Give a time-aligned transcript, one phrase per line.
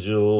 [0.00, 0.39] angel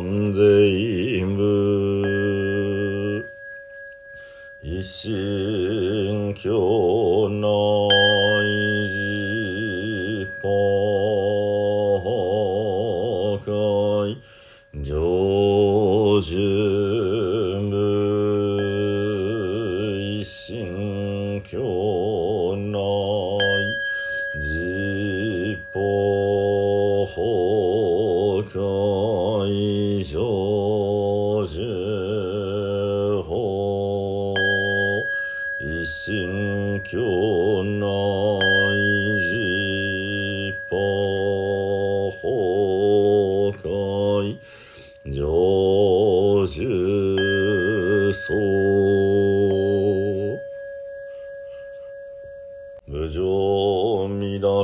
[0.00, 3.26] 本全部。
[4.62, 4.80] 一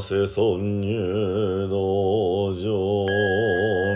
[0.06, 2.68] せ尊入道場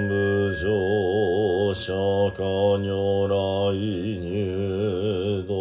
[0.08, 1.92] 無常釈
[2.32, 2.42] 迦
[2.78, 3.34] 如来
[3.76, 5.52] 入道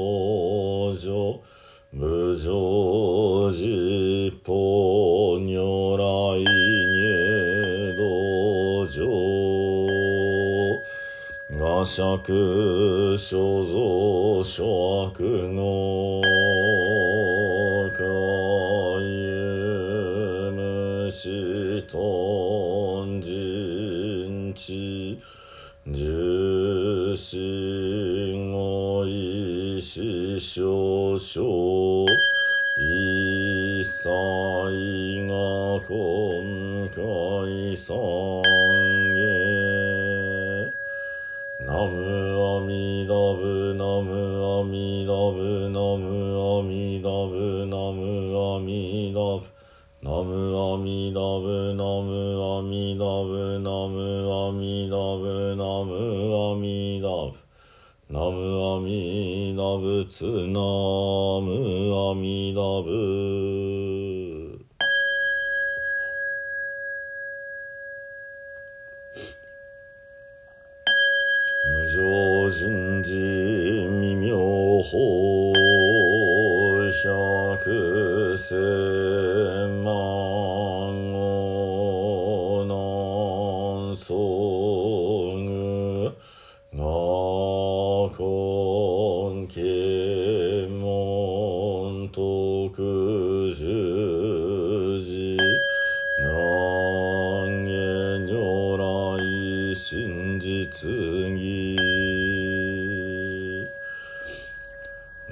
[0.95, 1.37] 場
[1.91, 2.47] 無常
[3.51, 4.53] 実法
[5.37, 6.01] 如来
[6.39, 9.03] 入道場
[11.59, 15.19] 我釈所蔵諸悪
[15.49, 16.21] の
[41.67, 44.15] ナムアミダブナム
[44.61, 46.07] アミダブナム
[46.59, 49.43] アミダブナムアミダブ
[50.01, 53.99] ナムアミダブナムアミダブナム
[54.31, 55.91] アミダブナム
[56.39, 57.35] アミダブ
[58.09, 60.61] ナムアミダブツナ
[61.43, 61.51] ム
[62.11, 63.66] アミダブ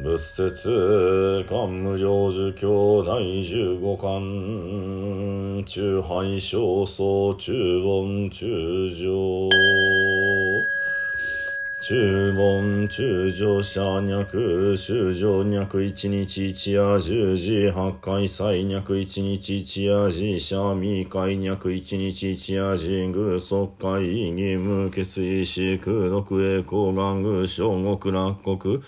[0.05, 9.49] 仏説漢無常寿経第十五巻中拝小僧中盆中上
[11.79, 28.79] 中盆中上者脈修上脈一日一夜十時八回祭脈一日一夜時社未開脈一日一夜時偶即会義務決意し空毒栄光願偶小国落国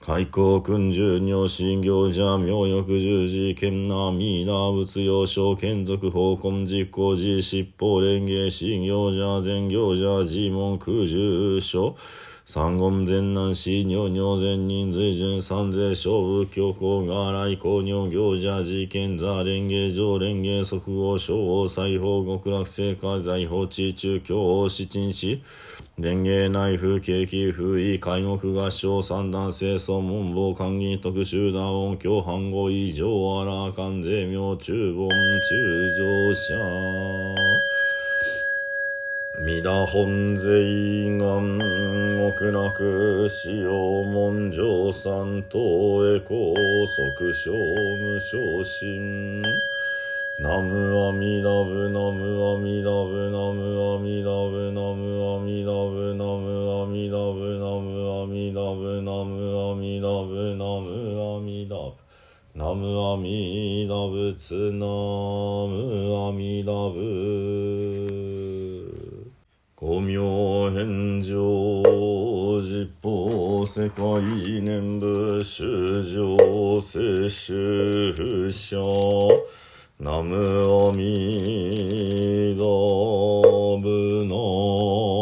[0.00, 11.96] 開口君十尿心行者妙欲十字剣なミーダ仏用小剣族法根実行寺七宝蓮華心行者全行者自門空十所
[12.46, 25.12] 三言全南市尿尿全人随順三世小仏教皇が来公尿行者事件座蓮華上蓮華即合小王裁縫極楽聖火財宝地中教王七鎮
[25.98, 37.34] 市蓮華内府景気風意介護合唱三段清掃文房官議特集団音響反語異常あら関税名中盆中上者。
[39.44, 41.58] 皆本税願
[42.32, 45.58] 極楽使用文上三等
[46.14, 46.54] へ高
[46.86, 49.42] 速小無昇進。
[50.40, 60.94] ナムアミダブナムアミダブナムアミダブナムアミダブナムアミダブナムアミダブナムアミダブナム
[61.34, 61.96] アミダブ
[62.54, 67.02] ナムアミダブツナムアミダブ
[69.74, 71.42] 五明返上
[72.62, 74.22] 実法世界
[74.62, 79.67] 念仏修上世修者
[80.00, 85.17] ナム阿弥陀ブの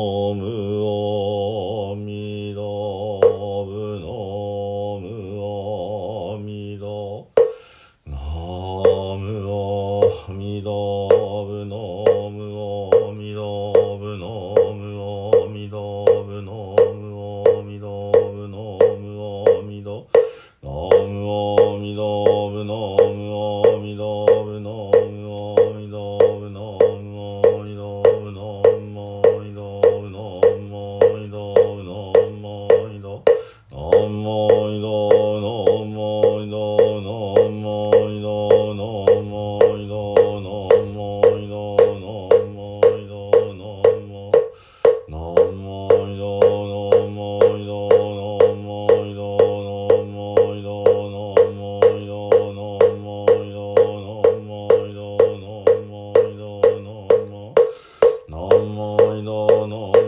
[37.06, 37.37] no,
[59.67, 60.06] no.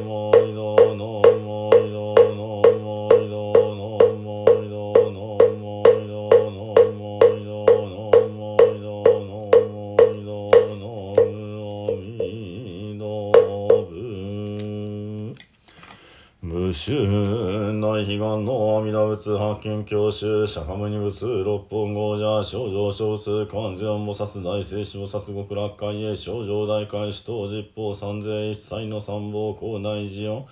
[19.19, 30.47] 金教習釈迦無二仏六本五者症状小仏関税音菩薩大聖子菩薩極楽会へ症状大開始等実法三税一切の三宝高大寺音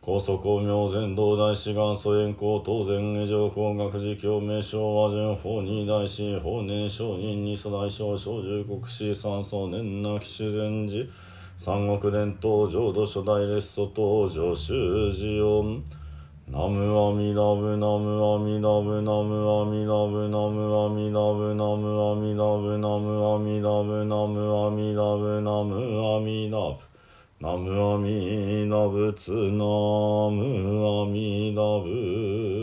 [0.00, 11.06] 高祖光明全道大志願祖円光当然下上工学寺教名称和順法二大師法年上人二祖大将小十国士三祖年なき修善寺
[11.56, 15.97] 三国伝統浄土初代列祖登場修寺音。
[16.50, 25.76] ナムアミラブナムアミラブナムアミラブナムアミラブナムアミラブナムアミラブナムアミラブナム
[26.16, 26.88] アミラブ
[27.38, 29.66] ナムアミラブツナ
[30.32, 30.40] ム
[31.02, 32.57] アミラブ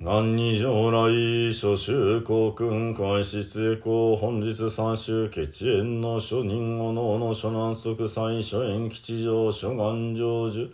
[0.00, 10.68] 何二上来諸州公君開始成功本日三州決縁の諸人おのの諸南側最諸縁吉祥諸願成就。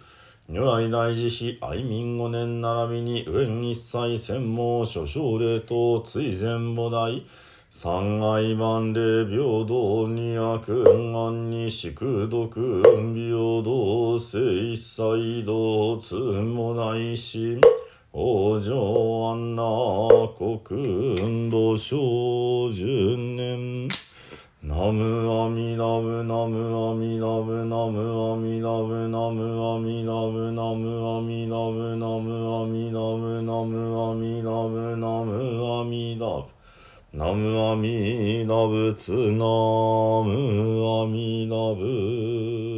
[0.47, 7.23] 如来大慈悲愛民五年並びに上一切専門諸奨礼等追善母大
[7.71, 10.85] 三愛万礼平等二悪
[11.15, 17.59] 安に宿毒平等性一切道通もないし。
[18.17, 18.73] 往生
[19.25, 19.65] 安那
[20.39, 23.89] 国運動小十年。
[24.63, 29.43] ナムアミダブナムアミダブナムアミダブナム
[29.75, 36.55] アミダブナムアミダブナムアミダブナムアミダブナムアミダブ
[37.13, 39.45] ナムアミダブツナ
[40.23, 40.31] ム
[41.03, 42.74] アミダブ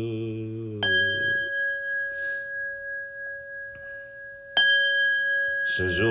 [5.79, 6.07] 主上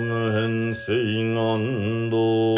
[0.00, 0.92] 無変性
[1.32, 2.56] 願道。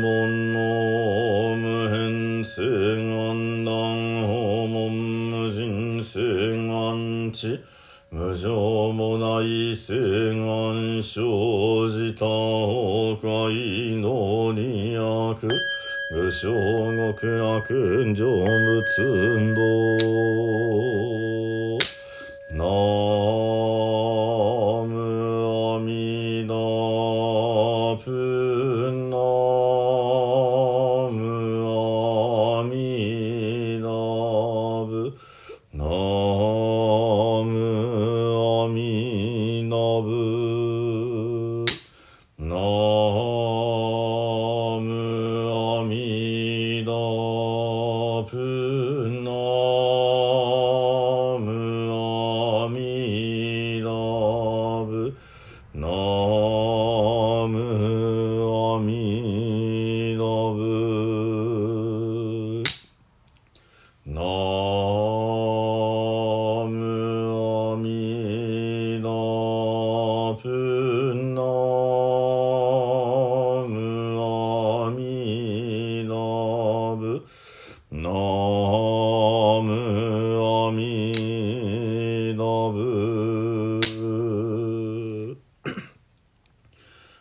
[0.00, 7.62] 門の無変性願断訪問無人性願地。
[8.10, 9.92] 無常もない性
[10.36, 11.20] 願生
[11.90, 15.00] じた崩壊の利益
[16.14, 16.48] 武将
[17.12, 17.74] 極楽
[18.06, 19.54] 成仏運
[42.38, 43.03] の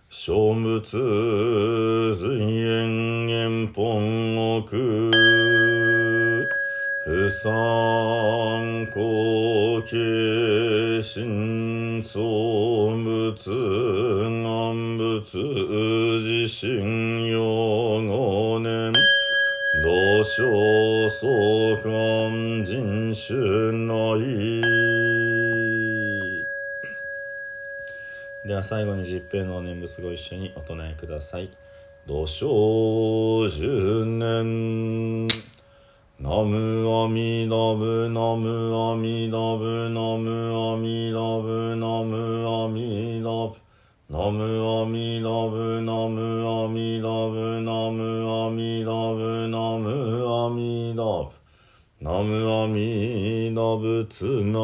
[0.10, 5.12] 諸仏随縁縁本国
[7.06, 13.50] 不参考形心創仏
[14.30, 15.38] 願仏
[16.20, 18.94] 自信用五年
[19.84, 23.36] 土生相関人種
[23.72, 25.03] 内
[28.54, 31.50] では最後に十平の念仏ご一緒にお唱えください。
[32.06, 35.28] 土生十年
[36.20, 43.58] ナムアミダブナムアミダブナムアミダブナムアミダブ
[44.08, 49.90] ナムアミダブナムアミダブナムアミダブナム
[50.30, 51.44] アミダブ
[52.00, 54.60] ナムアミダブツナ